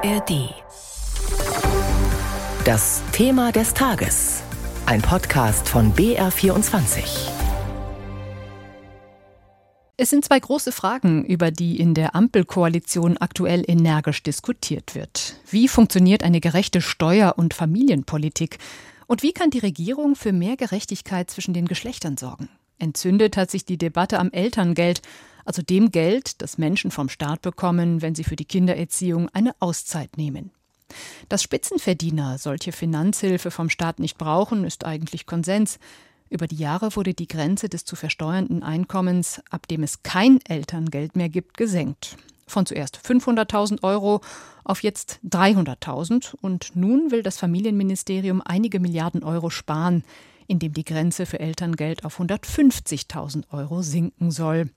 [0.00, 0.54] ARD.
[2.64, 4.44] Das Thema des Tages.
[4.86, 7.30] Ein Podcast von BR24.
[9.96, 15.34] Es sind zwei große Fragen, über die in der Ampelkoalition aktuell energisch diskutiert wird.
[15.50, 18.58] Wie funktioniert eine gerechte Steuer- und Familienpolitik?
[19.08, 22.48] Und wie kann die Regierung für mehr Gerechtigkeit zwischen den Geschlechtern sorgen?
[22.78, 25.02] Entzündet hat sich die Debatte am Elterngeld,
[25.44, 30.16] also dem Geld, das Menschen vom Staat bekommen, wenn sie für die Kindererziehung eine Auszeit
[30.16, 30.50] nehmen.
[31.28, 35.78] Dass Spitzenverdiener solche Finanzhilfe vom Staat nicht brauchen, ist eigentlich Konsens.
[36.30, 41.16] Über die Jahre wurde die Grenze des zu versteuernden Einkommens, ab dem es kein Elterngeld
[41.16, 42.16] mehr gibt, gesenkt.
[42.46, 44.20] Von zuerst 500.000 Euro
[44.64, 50.04] auf jetzt 300.000 und nun will das Familienministerium einige Milliarden Euro sparen
[50.48, 54.70] in dem die Grenze für Elterngeld auf 150.000 Euro sinken soll.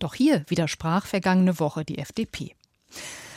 [0.00, 2.56] Doch hier widersprach vergangene Woche die FDP.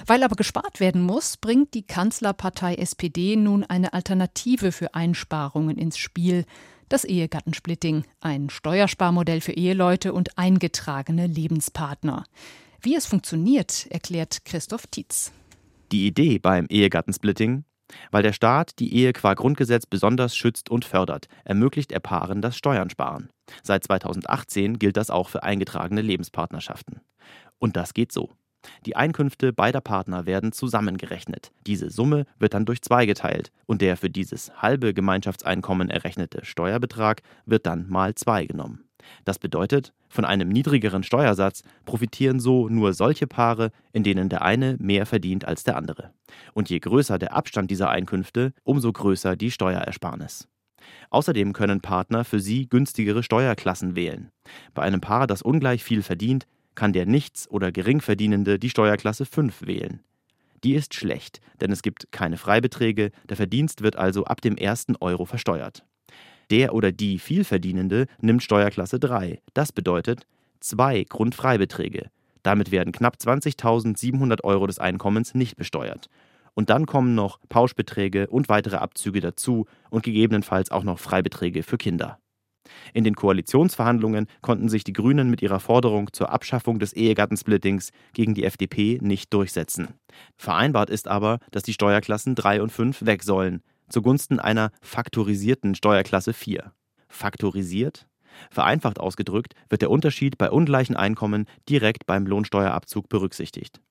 [0.07, 5.97] Weil aber gespart werden muss, bringt die Kanzlerpartei SPD nun eine Alternative für Einsparungen ins
[5.97, 6.45] Spiel,
[6.89, 12.25] das Ehegattensplitting, ein Steuersparmodell für Eheleute und eingetragene Lebenspartner.
[12.81, 15.31] Wie es funktioniert, erklärt Christoph Tietz.
[15.91, 17.63] Die Idee beim Ehegattensplitting
[18.11, 22.57] weil der Staat die Ehe qua Grundgesetz besonders schützt und fördert, ermöglicht er Paaren das
[22.57, 23.29] Steuern sparen.
[23.61, 27.01] Seit 2018 gilt das auch für eingetragene Lebenspartnerschaften.
[27.59, 28.31] Und das geht so.
[28.85, 31.51] Die Einkünfte beider Partner werden zusammengerechnet.
[31.67, 37.21] Diese Summe wird dann durch zwei geteilt und der für dieses halbe Gemeinschaftseinkommen errechnete Steuerbetrag
[37.45, 38.85] wird dann mal zwei genommen.
[39.25, 44.75] Das bedeutet, von einem niedrigeren Steuersatz profitieren so nur solche Paare, in denen der eine
[44.79, 46.11] mehr verdient als der andere.
[46.53, 50.47] Und je größer der Abstand dieser Einkünfte, umso größer die Steuerersparnis.
[51.09, 54.31] Außerdem können Partner für sie günstigere Steuerklassen wählen.
[54.73, 59.65] Bei einem Paar, das ungleich viel verdient, kann der Nichts- oder Geringverdienende die Steuerklasse 5
[59.65, 60.01] wählen.
[60.63, 64.95] Die ist schlecht, denn es gibt keine Freibeträge, der Verdienst wird also ab dem ersten
[64.95, 65.85] Euro versteuert.
[66.49, 69.41] Der oder die Vielverdienende nimmt Steuerklasse 3.
[69.53, 70.25] Das bedeutet
[70.59, 72.09] zwei Grundfreibeträge.
[72.43, 76.09] Damit werden knapp 20.700 Euro des Einkommens nicht besteuert.
[76.55, 81.77] Und dann kommen noch Pauschbeträge und weitere Abzüge dazu und gegebenenfalls auch noch Freibeträge für
[81.77, 82.19] Kinder.
[82.93, 88.33] In den Koalitionsverhandlungen konnten sich die Grünen mit ihrer Forderung zur Abschaffung des Ehegattensplittings gegen
[88.33, 89.89] die FDP nicht durchsetzen.
[90.37, 93.61] Vereinbart ist aber, dass die Steuerklassen 3 und 5 weg sollen,
[93.93, 96.73] zugunsten einer faktorisierten Steuerklasse 4.
[97.07, 98.07] Faktorisiert?
[98.49, 103.81] Vereinfacht ausgedrückt wird der Unterschied bei ungleichen Einkommen direkt beim Lohnsteuerabzug berücksichtigt.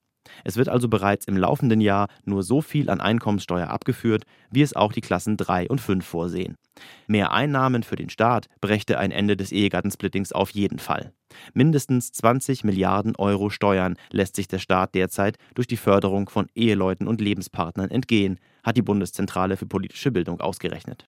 [0.42, 4.74] Es wird also bereits im laufenden Jahr nur so viel an Einkommenssteuer abgeführt, wie es
[4.74, 6.56] auch die Klassen 3 und 5 vorsehen.
[7.06, 11.12] Mehr Einnahmen für den Staat brächte ein Ende des Ehegattensplittings auf jeden Fall.
[11.54, 17.06] Mindestens 20 Milliarden Euro Steuern lässt sich der Staat derzeit durch die Förderung von Eheleuten
[17.06, 21.06] und Lebenspartnern entgehen, hat die Bundeszentrale für politische Bildung ausgerechnet.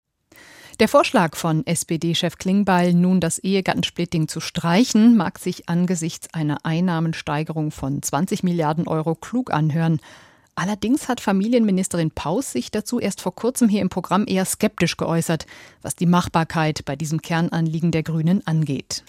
[0.81, 7.71] Der Vorschlag von SPD-Chef Klingbeil, nun das Ehegattensplitting zu streichen, mag sich angesichts einer Einnahmensteigerung
[7.71, 10.01] von 20 Milliarden Euro klug anhören.
[10.57, 15.47] Allerdings hat Familienministerin Paus sich dazu erst vor kurzem hier im Programm eher skeptisch geäußert,
[15.83, 19.05] was die Machbarkeit bei diesem Kernanliegen der Grünen angeht.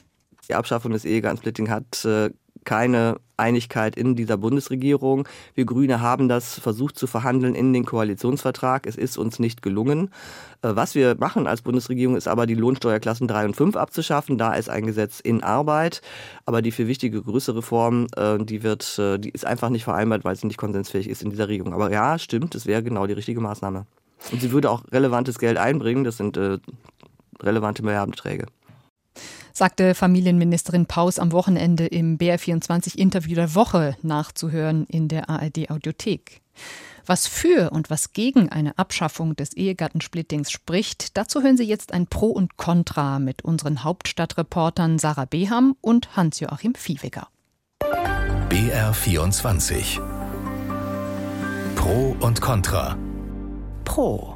[0.47, 2.29] Die Abschaffung des Ehegattensplitting hat äh,
[2.65, 5.27] keine Einigkeit in dieser Bundesregierung.
[5.53, 8.87] Wir Grüne haben das versucht zu verhandeln in den Koalitionsvertrag.
[8.87, 10.09] Es ist uns nicht gelungen.
[10.61, 14.37] Äh, was wir machen als Bundesregierung ist aber die Lohnsteuerklassen 3 und 5 abzuschaffen.
[14.37, 16.01] Da ist ein Gesetz in Arbeit.
[16.45, 20.23] Aber die viel wichtige größere Reform, äh, die wird, äh, die ist einfach nicht vereinbart,
[20.23, 21.73] weil sie nicht konsensfähig ist in dieser Regierung.
[21.73, 23.85] Aber ja, stimmt, es wäre genau die richtige Maßnahme.
[24.31, 26.03] Und sie würde auch relevantes Geld einbringen.
[26.03, 26.39] Das sind
[27.41, 28.47] relevante Milliardenträge
[29.55, 36.41] sagte Familienministerin Paus am Wochenende im BR24 Interview der Woche nachzuhören in der ARD Audiothek.
[37.05, 42.07] Was für und was gegen eine Abschaffung des Ehegattensplittings spricht, dazu hören Sie jetzt ein
[42.07, 47.27] Pro und Contra mit unseren Hauptstadtreportern Sarah Beham und Hans-Joachim Viehweger.
[48.49, 50.01] BR24
[51.75, 52.97] Pro und Contra
[53.83, 54.34] Pro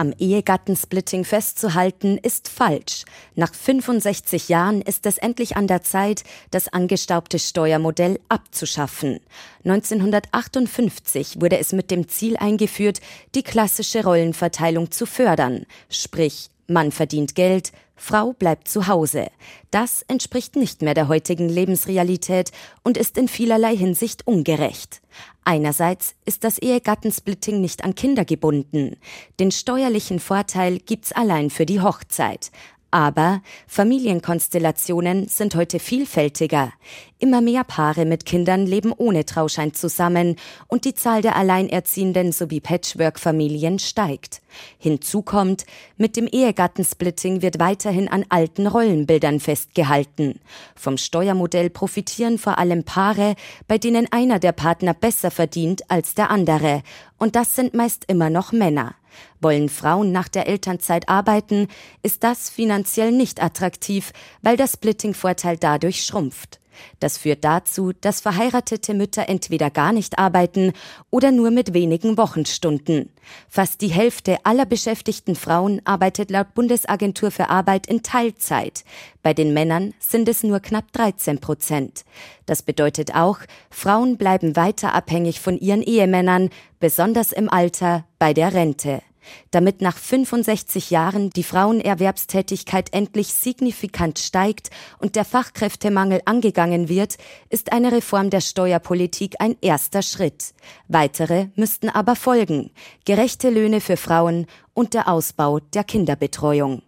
[0.00, 3.04] am Ehegattensplitting festzuhalten, ist falsch.
[3.34, 9.20] Nach 65 Jahren ist es endlich an der Zeit, das angestaubte Steuermodell abzuschaffen.
[9.64, 13.00] 1958 wurde es mit dem Ziel eingeführt,
[13.34, 19.26] die klassische Rollenverteilung zu fördern, sprich Mann verdient Geld, Frau bleibt zu Hause.
[19.70, 22.50] Das entspricht nicht mehr der heutigen Lebensrealität
[22.82, 25.02] und ist in vielerlei Hinsicht ungerecht.
[25.44, 28.96] Einerseits ist das Ehegattensplitting nicht an Kinder gebunden.
[29.38, 32.50] Den steuerlichen Vorteil gibt's allein für die Hochzeit.
[32.90, 36.72] Aber Familienkonstellationen sind heute vielfältiger.
[37.18, 42.60] Immer mehr Paare mit Kindern leben ohne Trauschein zusammen und die Zahl der Alleinerziehenden sowie
[42.60, 44.40] Patchwork-Familien steigt.
[44.78, 45.66] Hinzu kommt,
[45.98, 50.40] mit dem Ehegattensplitting wird weiterhin an alten Rollenbildern festgehalten.
[50.74, 53.36] Vom Steuermodell profitieren vor allem Paare,
[53.68, 56.82] bei denen einer der Partner besser verdient als der andere.
[57.18, 58.94] Und das sind meist immer noch Männer.
[59.40, 61.68] Wollen Frauen nach der Elternzeit arbeiten,
[62.02, 64.12] ist das finanziell nicht attraktiv,
[64.42, 66.60] weil der Splitting-Vorteil dadurch schrumpft.
[66.98, 70.72] Das führt dazu, dass verheiratete Mütter entweder gar nicht arbeiten
[71.10, 73.10] oder nur mit wenigen Wochenstunden.
[73.48, 78.84] Fast die Hälfte aller beschäftigten Frauen arbeitet laut Bundesagentur für Arbeit in Teilzeit.
[79.22, 82.04] Bei den Männern sind es nur knapp 13 Prozent.
[82.46, 83.38] Das bedeutet auch,
[83.70, 86.50] Frauen bleiben weiter abhängig von ihren Ehemännern,
[86.80, 89.02] besonders im Alter bei der Rente.
[89.50, 97.16] Damit nach 65 Jahren die Frauenerwerbstätigkeit endlich signifikant steigt und der Fachkräftemangel angegangen wird,
[97.48, 100.54] ist eine Reform der Steuerpolitik ein erster Schritt.
[100.88, 102.70] Weitere müssten aber folgen.
[103.04, 106.82] Gerechte Löhne für Frauen und der Ausbau der Kinderbetreuung.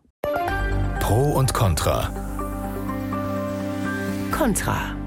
[1.01, 2.11] Pro und Contra.
[4.31, 5.02] Contra.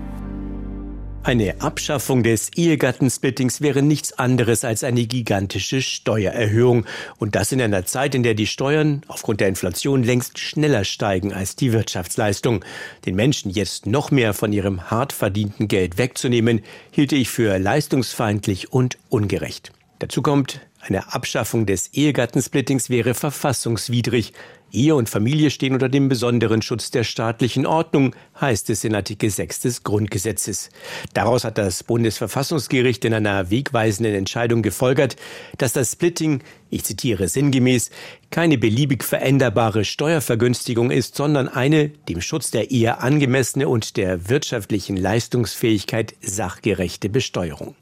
[1.25, 6.85] Eine Abschaffung des Ehegattensplittings wäre nichts anderes als eine gigantische Steuererhöhung.
[7.17, 11.33] Und das in einer Zeit, in der die Steuern aufgrund der Inflation längst schneller steigen
[11.33, 12.63] als die Wirtschaftsleistung.
[13.07, 16.61] Den Menschen jetzt noch mehr von ihrem hart verdienten Geld wegzunehmen,
[16.91, 19.71] hielte ich für leistungsfeindlich und ungerecht.
[19.97, 24.33] Dazu kommt, eine Abschaffung des Ehegattensplittings wäre verfassungswidrig.
[24.75, 29.29] Ehe und Familie stehen unter dem besonderen Schutz der staatlichen Ordnung, heißt es in Artikel
[29.29, 30.69] 6 des Grundgesetzes.
[31.13, 35.15] Daraus hat das Bundesverfassungsgericht in einer wegweisenden Entscheidung gefolgert,
[35.57, 37.89] dass das Splitting, ich zitiere sinngemäß,
[38.29, 44.97] keine beliebig veränderbare Steuervergünstigung ist, sondern eine dem Schutz der Ehe angemessene und der wirtschaftlichen
[44.97, 47.75] Leistungsfähigkeit sachgerechte Besteuerung.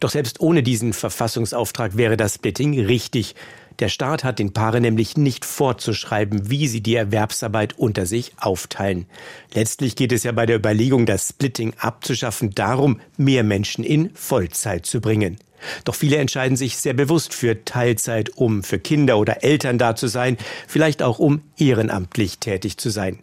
[0.00, 3.34] Doch selbst ohne diesen Verfassungsauftrag wäre das Splitting richtig.
[3.80, 9.06] Der Staat hat den Paaren nämlich nicht vorzuschreiben, wie sie die Erwerbsarbeit unter sich aufteilen.
[9.52, 14.86] Letztlich geht es ja bei der Überlegung, das Splitting abzuschaffen, darum, mehr Menschen in Vollzeit
[14.86, 15.38] zu bringen.
[15.84, 20.08] Doch viele entscheiden sich sehr bewusst für Teilzeit, um für Kinder oder Eltern da zu
[20.08, 20.36] sein,
[20.68, 23.18] vielleicht auch um ehrenamtlich tätig zu sein.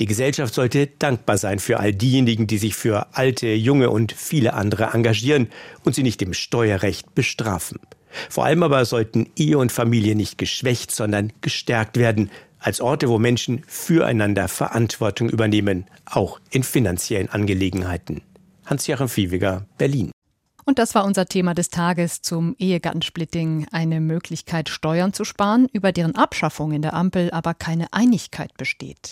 [0.00, 4.54] Die Gesellschaft sollte dankbar sein für all diejenigen, die sich für alte, junge und viele
[4.54, 5.48] andere engagieren
[5.84, 7.78] und sie nicht im Steuerrecht bestrafen.
[8.30, 13.18] Vor allem aber sollten Ehe und Familie nicht geschwächt, sondern gestärkt werden, als Orte, wo
[13.18, 18.22] Menschen füreinander Verantwortung übernehmen, auch in finanziellen Angelegenheiten.
[18.66, 20.12] Hans-Joachim Fiewiger, Berlin.
[20.64, 23.66] Und das war unser Thema des Tages zum Ehegattensplitting.
[23.72, 29.10] Eine Möglichkeit, Steuern zu sparen, über deren Abschaffung in der Ampel aber keine Einigkeit besteht.